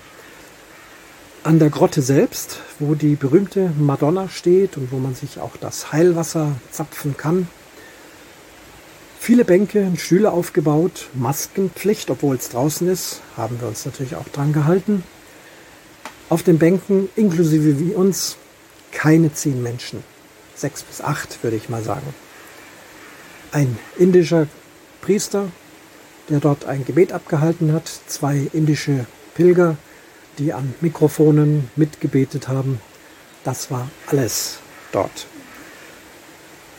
[1.43, 5.93] An der Grotte selbst, wo die berühmte Madonna steht und wo man sich auch das
[5.93, 7.47] Heilwasser zapfen kann.
[9.17, 14.27] Viele Bänke und Stühle aufgebaut, Maskenpflicht, obwohl es draußen ist, haben wir uns natürlich auch
[14.27, 15.05] dran gehalten.
[16.27, 18.35] Auf den Bänken, inklusive wie uns,
[18.91, 20.03] keine zehn Menschen.
[20.53, 22.13] Sechs bis acht, würde ich mal sagen.
[23.53, 24.47] Ein indischer
[25.01, 25.49] Priester,
[26.29, 29.77] der dort ein Gebet abgehalten hat, zwei indische Pilger,
[30.37, 32.79] die an Mikrofonen mitgebetet haben.
[33.43, 34.59] Das war alles
[34.91, 35.27] dort.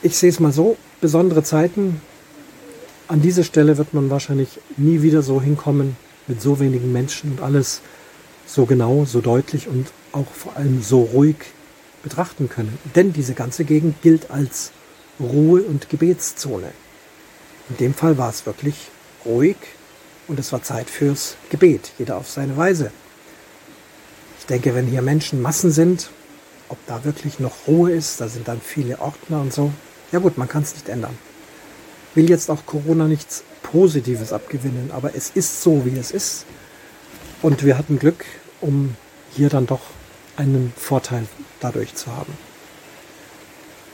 [0.03, 2.01] Ich sehe es mal so, besondere Zeiten.
[3.09, 7.43] An diese Stelle wird man wahrscheinlich nie wieder so hinkommen mit so wenigen Menschen und
[7.43, 7.81] alles
[8.47, 11.37] so genau, so deutlich und auch vor allem so ruhig
[12.03, 12.79] betrachten können.
[12.95, 14.73] Denn diese ganze Gegend gilt als
[15.19, 16.73] Ruhe- und Gebetszone.
[17.71, 18.89] In dem Fall war es wirklich
[19.25, 19.57] ruhig
[20.29, 22.91] und es war Zeit fürs Gebet, jeder auf seine Weise.
[24.41, 26.11] Ich denke, wenn hier Menschen Massen sind,
[26.69, 29.73] ob da wirklich noch Ruhe ist, da sind dann viele Ordner und so.
[30.11, 31.17] Ja gut, man kann es nicht ändern.
[32.15, 36.47] Will jetzt auch Corona nichts Positives abgewinnen, aber es ist so, wie es ist.
[37.41, 38.25] Und wir hatten Glück,
[38.61, 38.97] um
[39.33, 39.83] hier dann doch
[40.37, 41.27] einen Vorteil
[41.61, 42.33] dadurch zu haben.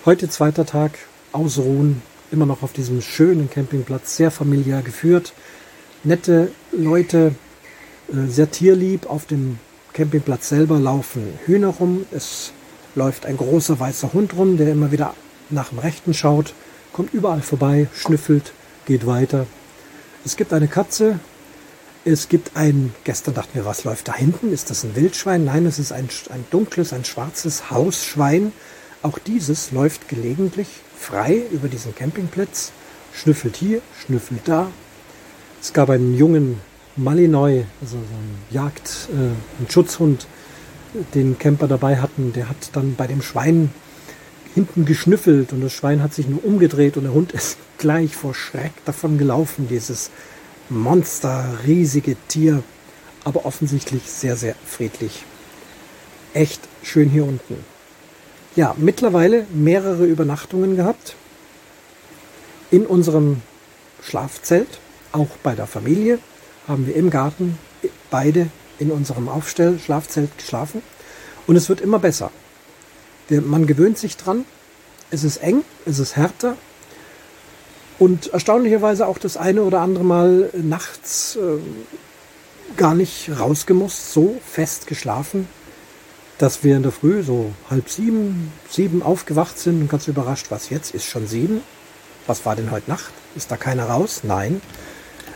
[0.07, 0.99] Heute zweiter Tag,
[1.33, 5.33] ausruhen, immer noch auf diesem schönen Campingplatz, sehr familiär geführt.
[6.05, 7.35] Nette Leute,
[8.09, 9.07] äh, sehr tierlieb.
[9.07, 9.59] Auf dem
[9.93, 12.07] Campingplatz selber laufen Hühner rum.
[12.11, 12.53] Es
[12.95, 15.15] läuft ein großer weißer Hund rum, der immer wieder
[15.51, 16.55] nach dem Rechten schaut,
[16.93, 18.53] kommt überall vorbei, schnüffelt,
[18.85, 19.47] geht weiter.
[20.25, 21.21] Es gibt eine Katze,
[22.05, 24.53] es gibt ein, gestern dachten wir, was läuft da hinten?
[24.53, 25.45] Ist das ein Wildschwein?
[25.45, 28.53] Nein, es ist ein, ein dunkles, ein schwarzes Hausschwein.
[29.03, 32.73] Auch dieses läuft gelegentlich frei über diesen Campingplatz,
[33.13, 34.71] schnüffelt hier, schnüffelt da.
[35.61, 36.61] Es gab einen jungen
[36.97, 40.27] Malinois, also so einen Jagd, äh, einen Schutzhund,
[41.15, 42.33] den Camper dabei hatten.
[42.33, 43.71] Der hat dann bei dem Schwein
[44.55, 48.35] hinten geschnüffelt und das Schwein hat sich nur umgedreht und der Hund ist gleich vor
[48.35, 50.11] Schreck davon gelaufen, dieses
[50.71, 52.63] Monster, riesige Tier,
[53.25, 55.25] aber offensichtlich sehr, sehr friedlich.
[56.33, 57.76] Echt schön hier unten.
[58.57, 61.14] Ja, mittlerweile mehrere Übernachtungen gehabt.
[62.71, 63.42] In unserem
[64.03, 64.81] Schlafzelt,
[65.12, 66.19] auch bei der Familie
[66.66, 67.59] haben wir im Garten
[68.11, 70.83] beide in unserem Aufstell-Schlafzelt geschlafen.
[71.47, 72.31] Und es wird immer besser.
[73.29, 74.47] Man gewöhnt sich dran,
[75.11, 76.57] es ist eng, es ist härter,
[77.99, 81.59] und erstaunlicherweise auch das eine oder andere Mal nachts äh,
[82.77, 85.49] gar nicht rausgemusst, so fest geschlafen,
[86.38, 90.70] dass wir in der Früh so halb sieben, sieben aufgewacht sind und ganz überrascht, was
[90.70, 91.62] jetzt ist schon sieben.
[92.27, 93.12] Was war denn heute Nacht?
[93.35, 94.20] Ist da keiner raus?
[94.22, 94.61] Nein.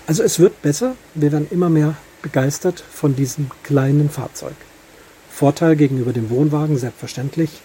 [0.06, 0.96] Also es wird besser.
[1.14, 4.56] Wir werden immer mehr begeistert von diesem kleinen Fahrzeug.
[5.30, 7.60] Vorteil gegenüber dem Wohnwagen selbstverständlich.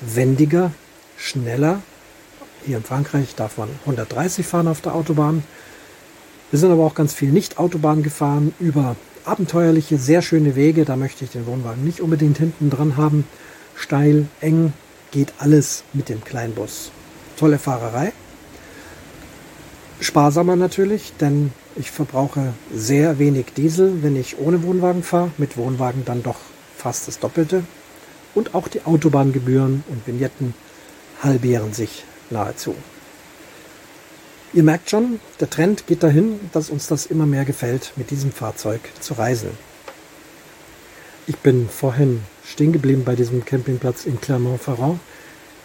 [0.00, 0.72] Wendiger,
[1.16, 1.80] schneller,
[2.64, 5.42] hier in Frankreich darf man 130 fahren auf der Autobahn.
[6.50, 8.96] Wir sind aber auch ganz viel Nicht-Autobahn gefahren über
[9.28, 10.84] abenteuerliche, sehr schöne Wege.
[10.84, 13.24] Da möchte ich den Wohnwagen nicht unbedingt hinten dran haben.
[13.74, 14.72] Steil, eng,
[15.10, 16.90] geht alles mit dem Kleinbus.
[17.36, 18.12] Tolle Fahrerei.
[20.00, 25.30] Sparsamer natürlich, denn ich verbrauche sehr wenig Diesel, wenn ich ohne Wohnwagen fahre.
[25.38, 26.38] Mit Wohnwagen dann doch
[26.76, 27.64] fast das Doppelte.
[28.34, 30.54] Und auch die Autobahngebühren und Vignetten
[31.22, 32.74] halbieren sich nahezu.
[34.54, 38.32] Ihr merkt schon, der Trend geht dahin, dass uns das immer mehr gefällt, mit diesem
[38.32, 39.50] Fahrzeug zu reisen.
[41.26, 45.00] Ich bin vorhin stehen geblieben bei diesem Campingplatz in Clermont-Ferrand.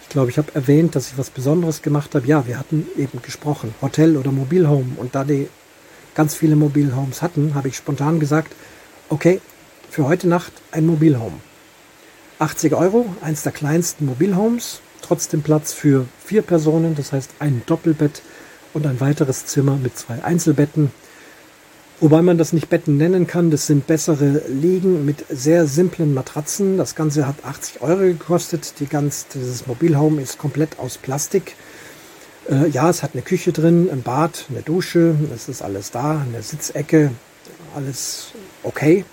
[0.02, 2.26] Ich glaube, ich habe erwähnt, dass ich was Besonderes gemacht habe.
[2.26, 4.92] Ja, wir hatten eben gesprochen, Hotel oder Mobilhome.
[4.98, 5.48] Und da die
[6.14, 8.52] ganz viele Mobilhomes hatten, habe ich spontan gesagt,
[9.08, 9.40] okay,
[9.88, 11.40] für heute Nacht ein Mobilhome.
[12.38, 18.20] 80 Euro, eins der kleinsten Mobilhomes, trotzdem Platz für vier Personen, das heißt ein Doppelbett
[18.74, 20.90] und ein weiteres Zimmer mit zwei Einzelbetten.
[22.00, 26.76] Wobei man das nicht Betten nennen kann, das sind bessere Liegen mit sehr simplen Matratzen.
[26.76, 28.74] Das Ganze hat 80 Euro gekostet.
[28.80, 31.54] Die ganz, dieses Mobilhome ist komplett aus Plastik.
[32.50, 36.20] Äh, ja, es hat eine Küche drin, ein Bad, eine Dusche, es ist alles da,
[36.20, 37.12] eine Sitzecke,
[37.74, 38.32] alles
[38.62, 39.04] okay.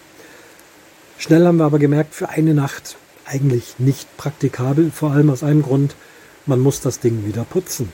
[1.17, 5.62] Schnell haben wir aber gemerkt, für eine Nacht eigentlich nicht praktikabel, vor allem aus einem
[5.62, 5.95] Grund,
[6.45, 7.93] man muss das Ding wieder putzen.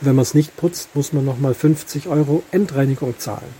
[0.00, 3.52] Wenn man es nicht putzt, muss man nochmal 50 Euro Endreinigung zahlen.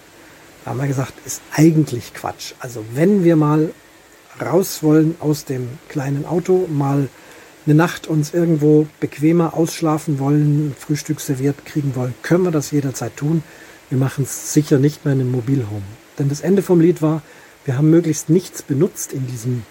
[0.65, 2.55] Da haben wir gesagt, ist eigentlich Quatsch.
[2.61, 3.73] Also wenn wir mal
[4.41, 7.09] raus wollen aus dem kleinen Auto, mal
[7.67, 13.17] eine Nacht uns irgendwo bequemer ausschlafen wollen, Frühstück serviert kriegen wollen, können wir das jederzeit
[13.17, 13.43] tun.
[13.91, 15.83] Wir machen es sicher nicht mehr in einem Mobilhome.
[16.19, 17.23] Denn das Ende vom Lied war,
[17.65, 19.63] wir haben möglichst nichts benutzt in diesem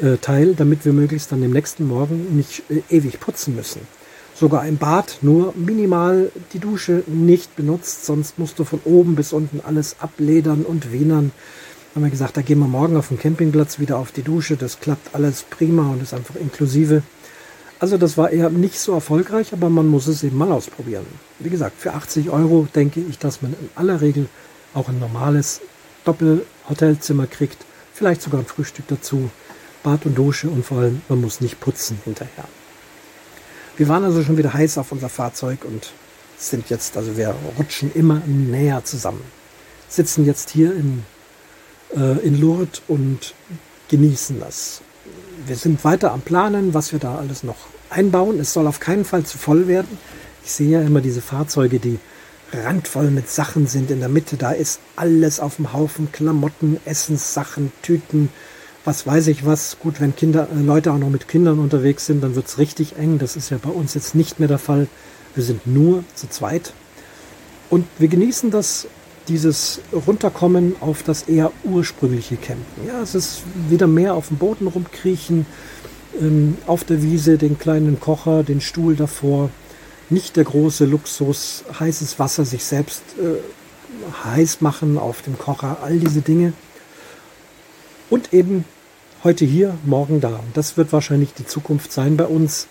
[0.00, 3.80] äh, Teil, damit wir möglichst dann im nächsten Morgen nicht äh, ewig putzen müssen.
[4.38, 9.32] Sogar im Bad nur minimal die Dusche nicht benutzt, sonst musst du von oben bis
[9.32, 11.32] unten alles abledern und wienern.
[11.94, 14.58] Haben wir gesagt, da gehen wir morgen auf dem Campingplatz wieder auf die Dusche.
[14.58, 17.02] Das klappt alles prima und ist einfach inklusive.
[17.80, 21.06] Also das war eher nicht so erfolgreich, aber man muss es eben mal ausprobieren.
[21.38, 24.28] Wie gesagt, für 80 Euro denke ich, dass man in aller Regel
[24.74, 25.62] auch ein normales
[26.04, 27.64] Doppelhotelzimmer kriegt.
[27.94, 29.30] Vielleicht sogar ein Frühstück dazu,
[29.82, 32.44] Bad und Dusche und vor allem, man muss nicht putzen hinterher.
[33.76, 35.92] Wir waren also schon wieder heiß auf unser Fahrzeug und
[36.38, 39.22] sind jetzt, also wir rutschen immer näher zusammen.
[39.88, 41.04] Sitzen jetzt hier in,
[41.94, 43.34] äh, in Lourdes und
[43.88, 44.80] genießen das.
[45.46, 47.56] Wir sind weiter am Planen, was wir da alles noch
[47.90, 48.40] einbauen.
[48.40, 49.98] Es soll auf keinen Fall zu voll werden.
[50.44, 51.98] Ich sehe ja immer diese Fahrzeuge, die
[52.52, 53.90] randvoll mit Sachen sind.
[53.90, 56.10] In der Mitte, da ist alles auf dem Haufen.
[56.12, 58.30] Klamotten, Essenssachen, Tüten,
[58.86, 59.78] was weiß ich was.
[59.80, 62.96] Gut, wenn Kinder, äh, Leute auch noch mit Kindern unterwegs sind, dann wird es richtig
[62.96, 63.18] eng.
[63.18, 64.86] Das ist ja bei uns jetzt nicht mehr der Fall.
[65.34, 66.72] Wir sind nur zu zweit.
[67.68, 68.86] Und wir genießen das,
[69.26, 72.86] dieses Runterkommen auf das eher ursprüngliche Campen.
[72.86, 75.46] Ja, es ist wieder mehr auf dem Boden rumkriechen,
[76.20, 79.50] ähm, auf der Wiese den kleinen Kocher, den Stuhl davor.
[80.10, 85.98] Nicht der große Luxus, heißes Wasser, sich selbst äh, heiß machen auf dem Kocher, all
[85.98, 86.52] diese Dinge.
[88.08, 88.64] Und eben
[89.26, 90.28] heute hier, morgen da.
[90.28, 92.68] Und das wird wahrscheinlich die Zukunft sein bei uns.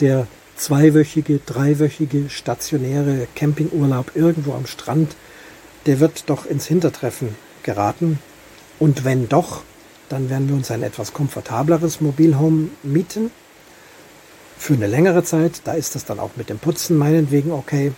[0.00, 5.14] Der zweiwöchige, dreiwöchige stationäre Campingurlaub irgendwo am Strand,
[5.84, 8.18] der wird doch ins Hintertreffen geraten.
[8.78, 9.60] Und wenn doch,
[10.08, 13.30] dann werden wir uns ein etwas komfortableres Mobilhome mieten.
[14.56, 17.92] Für eine längere Zeit, da ist das dann auch mit dem Putzen meinetwegen okay.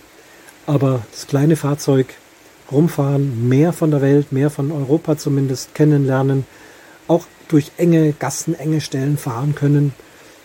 [0.65, 2.07] Aber das kleine Fahrzeug
[2.69, 6.45] rumfahren, mehr von der Welt, mehr von Europa zumindest kennenlernen,
[7.07, 9.93] auch durch enge Gassen, enge Stellen fahren können,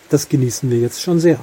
[0.09, 1.39] das genießen wir jetzt schon sehr.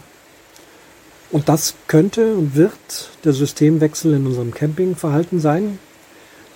[1.31, 5.79] Und das könnte und wird der Systemwechsel in unserem Campingverhalten sein,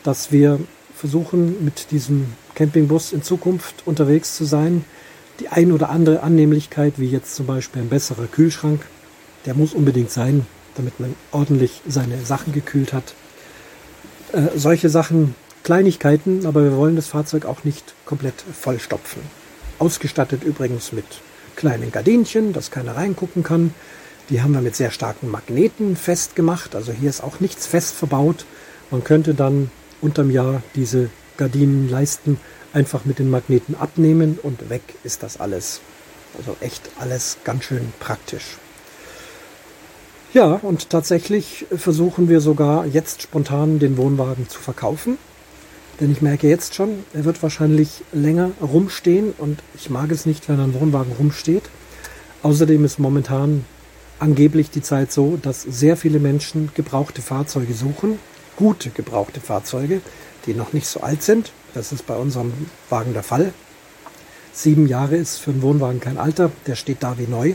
[0.02, 0.60] dass wir
[0.94, 4.84] versuchen, mit diesem Campingbus in Zukunft unterwegs zu sein.
[5.40, 8.84] Die ein oder andere Annehmlichkeit, wie jetzt zum Beispiel ein besserer Kühlschrank,
[9.46, 13.14] der muss unbedingt sein, damit man ordentlich seine Sachen gekühlt hat.
[14.32, 19.22] Äh, solche Sachen Kleinigkeiten, aber wir wollen das Fahrzeug auch nicht komplett vollstopfen.
[19.78, 21.04] Ausgestattet übrigens mit
[21.56, 23.74] kleinen Gardinchen, dass keiner reingucken kann.
[24.30, 26.74] Die haben wir mit sehr starken Magneten festgemacht.
[26.74, 28.46] Also hier ist auch nichts fest verbaut.
[28.90, 29.70] Man könnte dann
[30.00, 32.38] unterm Jahr diese Gardinenleisten
[32.72, 35.80] einfach mit den Magneten abnehmen und weg ist das alles.
[36.38, 38.56] Also echt alles ganz schön praktisch.
[40.32, 45.18] Ja, und tatsächlich versuchen wir sogar jetzt spontan den Wohnwagen zu verkaufen.
[46.00, 50.48] Denn ich merke jetzt schon, er wird wahrscheinlich länger rumstehen und ich mag es nicht,
[50.48, 51.64] wenn ein Wohnwagen rumsteht.
[52.42, 53.66] Außerdem ist momentan
[54.18, 58.18] angeblich die Zeit so, dass sehr viele Menschen gebrauchte Fahrzeuge suchen,
[58.56, 60.00] gute gebrauchte Fahrzeuge,
[60.46, 61.52] die noch nicht so alt sind.
[61.74, 62.52] Das ist bei unserem
[62.88, 63.52] Wagen der Fall.
[64.52, 67.54] Sieben Jahre ist für einen Wohnwagen kein Alter, der steht da wie neu.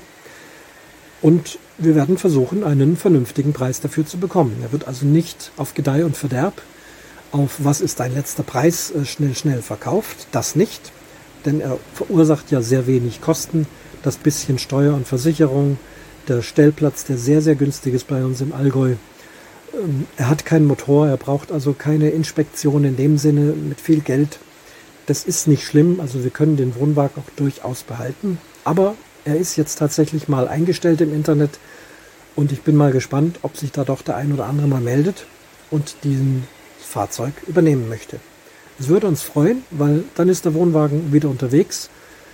[1.21, 4.57] Und wir werden versuchen, einen vernünftigen Preis dafür zu bekommen.
[4.61, 6.61] Er wird also nicht auf Gedeih und Verderb
[7.35, 10.27] auf was ist dein letzter Preis äh, schnell, schnell verkauft.
[10.31, 10.93] Das nicht,
[11.45, 13.67] denn er verursacht ja sehr wenig Kosten.
[14.03, 15.77] Das bisschen Steuer und Versicherung,
[16.27, 18.93] der Stellplatz, der sehr, sehr günstig ist bei uns im Allgäu.
[19.73, 23.99] Ähm, er hat keinen Motor, er braucht also keine Inspektion in dem Sinne mit viel
[23.99, 24.39] Geld.
[25.05, 28.37] Das ist nicht schlimm, also wir können den Wohnwagen auch durchaus behalten.
[28.63, 28.95] Aber
[29.25, 31.59] er ist jetzt tatsächlich mal eingestellt im Internet
[32.35, 35.25] und ich bin mal gespannt, ob sich da doch der ein oder andere mal meldet
[35.69, 36.47] und diesen
[36.95, 38.21] Fahrzeug übernehmen möchte.
[38.79, 41.89] Es würde uns freuen, weil dann ist der Wohnwagen wieder unterwegs.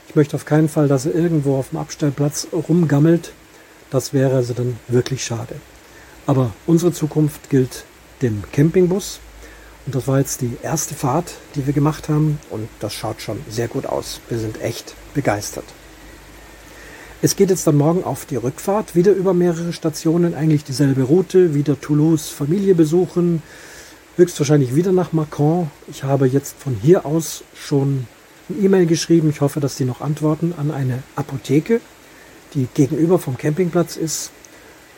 [0.08, 3.32] Ich möchte auf keinen Fall, dass er irgendwo auf dem Abstellplatz rumgammelt.
[3.90, 5.56] Das wäre also dann wirklich schade.
[6.28, 7.86] Aber unsere Zukunft gilt
[8.22, 9.20] dem Campingbus.
[9.88, 12.38] Und das war jetzt die erste Fahrt, die wir gemacht haben.
[12.52, 14.22] Und das schaut schon sehr gut aus.
[14.30, 15.66] Wir sind echt begeistert.
[17.24, 21.56] Es geht jetzt dann morgen auf die Rückfahrt, wieder über mehrere Stationen, eigentlich dieselbe Route,
[21.56, 23.42] wieder Toulouse Familie besuchen,
[24.18, 25.72] höchstwahrscheinlich wieder nach Macron.
[25.88, 28.08] Ich habe jetzt von hier aus schon
[28.50, 29.30] eine E-Mail geschrieben.
[29.30, 31.82] Ich hoffe, dass die noch antworten an eine Apotheke,
[32.54, 34.32] die gegenüber vom Campingplatz ist,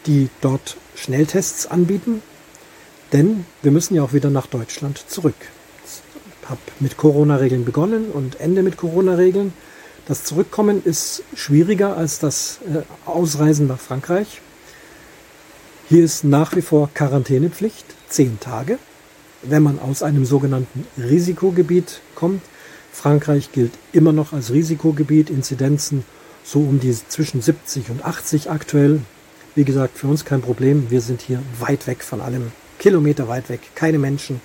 [0.06, 2.21] die dort Schnelltests anbieten.
[3.12, 5.36] Denn wir müssen ja auch wieder nach Deutschland zurück.
[5.86, 9.54] Ich habe mit Corona-Regeln begonnen und Ende mit Corona-Regeln.
[10.08, 14.41] Das Zurückkommen ist schwieriger als das äh, Ausreisen nach Frankreich.
[15.88, 18.80] Hier ist nach wie vor Quarantänepflicht, zehn Tage
[19.43, 22.41] wenn man aus einem sogenannten Risikogebiet kommt.
[22.91, 26.03] Frankreich gilt immer noch als Risikogebiet, Inzidenzen
[26.43, 29.01] so um die zwischen 70 und 80 aktuell.
[29.56, 30.89] Wie gesagt, für uns kein Problem.
[30.89, 34.41] Wir sind hier weit weg von allem, Kilometer weit weg, keine Menschen.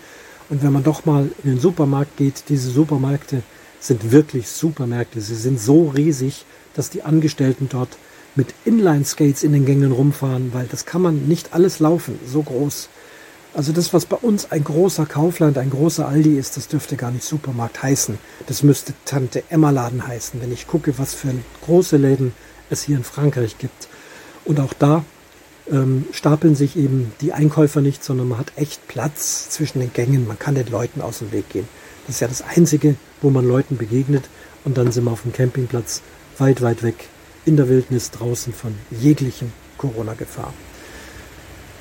[0.49, 3.43] Und wenn man doch mal in den Supermarkt geht, diese Supermärkte
[3.81, 5.21] sind wirklich Supermärkte.
[5.21, 7.97] Sie sind so riesig, dass die Angestellten dort
[8.35, 12.89] mit Inline-Skates in den Gängen rumfahren, weil das kann man nicht alles laufen, so groß.
[13.55, 17.11] Also das, was bei uns ein großer Kaufland, ein großer Aldi ist, das dürfte gar
[17.11, 18.19] nicht Supermarkt heißen.
[18.47, 21.35] Das müsste Tante Emma Laden heißen, wenn ich gucke, was für
[21.65, 22.33] große Läden
[22.71, 23.89] es hier in Frankreich gibt.
[24.45, 25.05] Und auch da
[25.71, 30.27] ähm, stapeln sich eben die Einkäufer nicht, sondern man hat echt Platz zwischen den Gängen.
[30.27, 31.69] Man kann den Leuten aus dem Weg gehen.
[32.07, 34.29] Das ist ja das Einzige, wo man Leuten begegnet.
[34.65, 36.03] Und dann sind wir auf dem Campingplatz
[36.39, 37.09] weit, weit weg
[37.45, 40.53] in der Wildnis draußen von jeglichen Corona-Gefahr.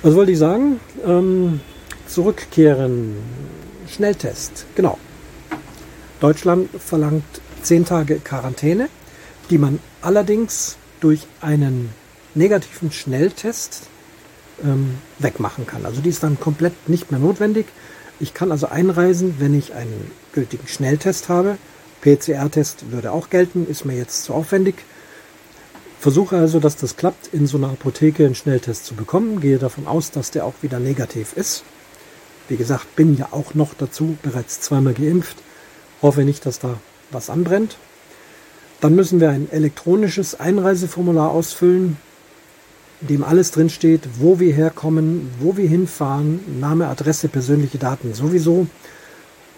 [0.03, 0.79] Was wollte ich sagen?
[1.05, 1.59] Ähm,
[2.07, 3.15] zurückkehren.
[3.89, 4.65] Schnelltest.
[4.75, 4.97] Genau.
[6.19, 7.23] Deutschland verlangt
[7.63, 8.89] 10 Tage Quarantäne,
[9.49, 11.89] die man allerdings durch einen
[12.35, 13.87] negativen Schnelltest
[14.63, 15.85] ähm, wegmachen kann.
[15.85, 17.65] Also die ist dann komplett nicht mehr notwendig.
[18.19, 21.57] Ich kann also einreisen, wenn ich einen gültigen Schnelltest habe.
[22.01, 24.75] PCR-Test würde auch gelten, ist mir jetzt zu aufwendig.
[26.07, 29.41] Versuche also, dass das klappt, in so einer Apotheke einen Schnelltest zu bekommen.
[29.41, 31.65] Gehe davon aus, dass der auch wieder negativ ist.
[32.47, 35.35] Wie gesagt, bin ja auch noch dazu bereits zweimal geimpft.
[36.01, 36.79] Hoffe nicht, dass da
[37.11, 37.75] was anbrennt.
[38.79, 41.97] Dann müssen wir ein elektronisches Einreiseformular ausfüllen,
[43.01, 48.67] in dem alles drinsteht, wo wir herkommen, wo wir hinfahren, Name, Adresse, persönliche Daten sowieso.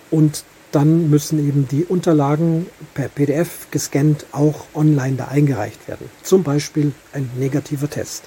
[0.09, 6.09] Und dann müssen eben die Unterlagen per PDF gescannt auch online da eingereicht werden.
[6.23, 8.25] Zum Beispiel ein negativer Test.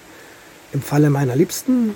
[0.72, 1.94] Im Falle meiner Liebsten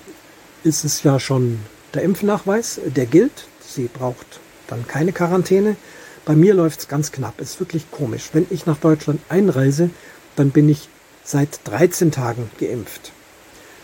[0.62, 1.58] ist es ja schon
[1.94, 3.48] der Impfnachweis, der gilt.
[3.60, 5.76] Sie braucht dann keine Quarantäne.
[6.24, 7.40] Bei mir läuft es ganz knapp.
[7.40, 8.30] Ist wirklich komisch.
[8.32, 9.90] Wenn ich nach Deutschland einreise,
[10.36, 10.88] dann bin ich
[11.24, 13.12] seit 13 Tagen geimpft.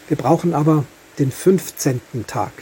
[0.09, 0.85] Wir brauchen aber
[1.19, 2.01] den 15.
[2.27, 2.53] Tag.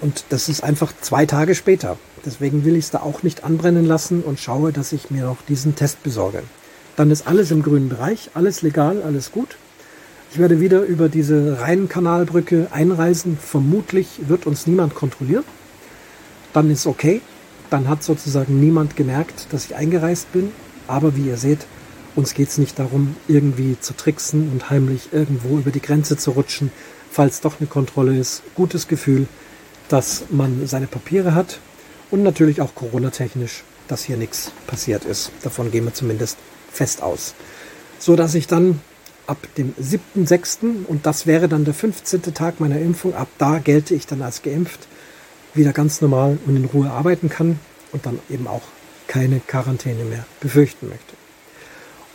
[0.00, 1.98] Und das ist einfach zwei Tage später.
[2.24, 5.42] Deswegen will ich es da auch nicht anbrennen lassen und schaue, dass ich mir noch
[5.42, 6.42] diesen Test besorge.
[6.96, 9.56] Dann ist alles im grünen Bereich, alles legal, alles gut.
[10.32, 13.36] Ich werde wieder über diese Rheinkanalbrücke einreisen.
[13.40, 15.44] Vermutlich wird uns niemand kontrollieren.
[16.52, 17.20] Dann ist okay.
[17.68, 20.52] Dann hat sozusagen niemand gemerkt, dass ich eingereist bin.
[20.86, 21.66] Aber wie ihr seht,
[22.16, 26.32] uns geht es nicht darum, irgendwie zu tricksen und heimlich irgendwo über die Grenze zu
[26.32, 26.72] rutschen,
[27.10, 28.42] falls doch eine Kontrolle ist.
[28.54, 29.26] Gutes Gefühl,
[29.90, 31.60] dass man seine Papiere hat
[32.10, 35.32] und natürlich auch Corona-technisch, dass hier nichts passiert ist.
[35.42, 36.38] Davon gehen wir zumindest
[36.72, 37.34] fest aus.
[37.98, 38.80] So dass ich dann
[39.26, 40.86] ab dem 7.6.
[40.86, 42.22] und das wäre dann der 15.
[42.34, 44.86] Tag meiner Impfung, ab da gelte ich dann als geimpft,
[45.54, 47.58] wieder ganz normal und in Ruhe arbeiten kann
[47.92, 48.62] und dann eben auch
[49.08, 51.14] keine Quarantäne mehr befürchten möchte.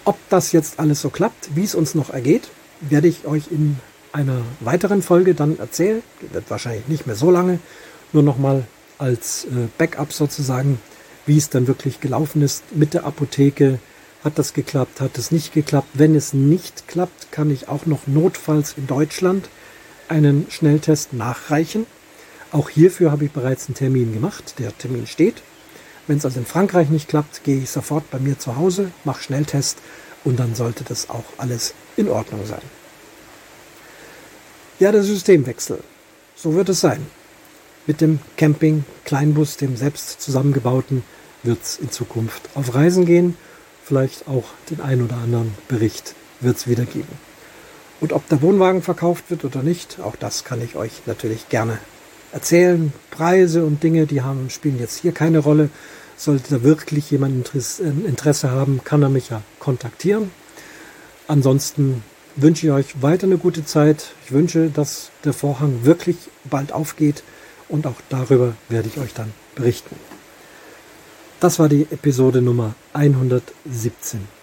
[0.06, 3.80] Ob das jetzt alles so klappt, wie es uns noch ergeht, werde ich euch in
[4.16, 6.02] einer weiteren Folge dann erzählen.
[6.32, 7.60] Wird wahrscheinlich nicht mehr so lange,
[8.14, 8.66] nur noch mal
[8.98, 10.80] als äh, Backup sozusagen,
[11.26, 13.80] wie es dann wirklich gelaufen ist mit der Apotheke.
[14.24, 15.02] Hat das geklappt?
[15.02, 15.90] Hat es nicht geklappt?
[15.94, 19.50] Wenn es nicht klappt, kann ich auch noch notfalls in Deutschland
[20.08, 21.86] einen Schnelltest nachreichen.
[22.52, 24.56] Auch hierfür habe ich bereits einen Termin gemacht.
[24.60, 25.44] Der Termin steht.
[26.08, 29.24] Wenn es also in Frankreich nicht klappt, gehe ich sofort bei mir zu Hause, mache
[29.24, 29.80] Schnelltest
[30.24, 32.62] und dann sollte das auch alles in Ordnung sein.
[34.78, 35.80] Ja, der Systemwechsel.
[36.36, 37.06] So wird es sein.
[37.88, 41.04] Mit dem Camping-Kleinbus, dem selbst zusammengebauten,
[41.44, 43.38] wird es in Zukunft auf Reisen gehen.
[43.86, 47.08] Vielleicht auch den ein oder anderen Bericht wird es wieder geben.
[48.02, 51.78] Und ob der Wohnwagen verkauft wird oder nicht, auch das kann ich euch natürlich gerne
[52.34, 52.92] erzählen.
[53.12, 55.70] Preise und Dinge, die haben, spielen jetzt hier keine Rolle.
[56.18, 60.32] Sollte da wirklich jemand äh, Interesse haben, kann er mich ja kontaktieren.
[61.28, 62.04] Ansonsten
[62.36, 64.12] wünsche ich euch weiter eine gute Zeit.
[64.26, 67.24] Ich wünsche, dass der Vorhang wirklich bald aufgeht
[67.70, 69.96] und auch darüber werde ich euch dann berichten.
[71.40, 74.35] Das war die Episode Nummer 117.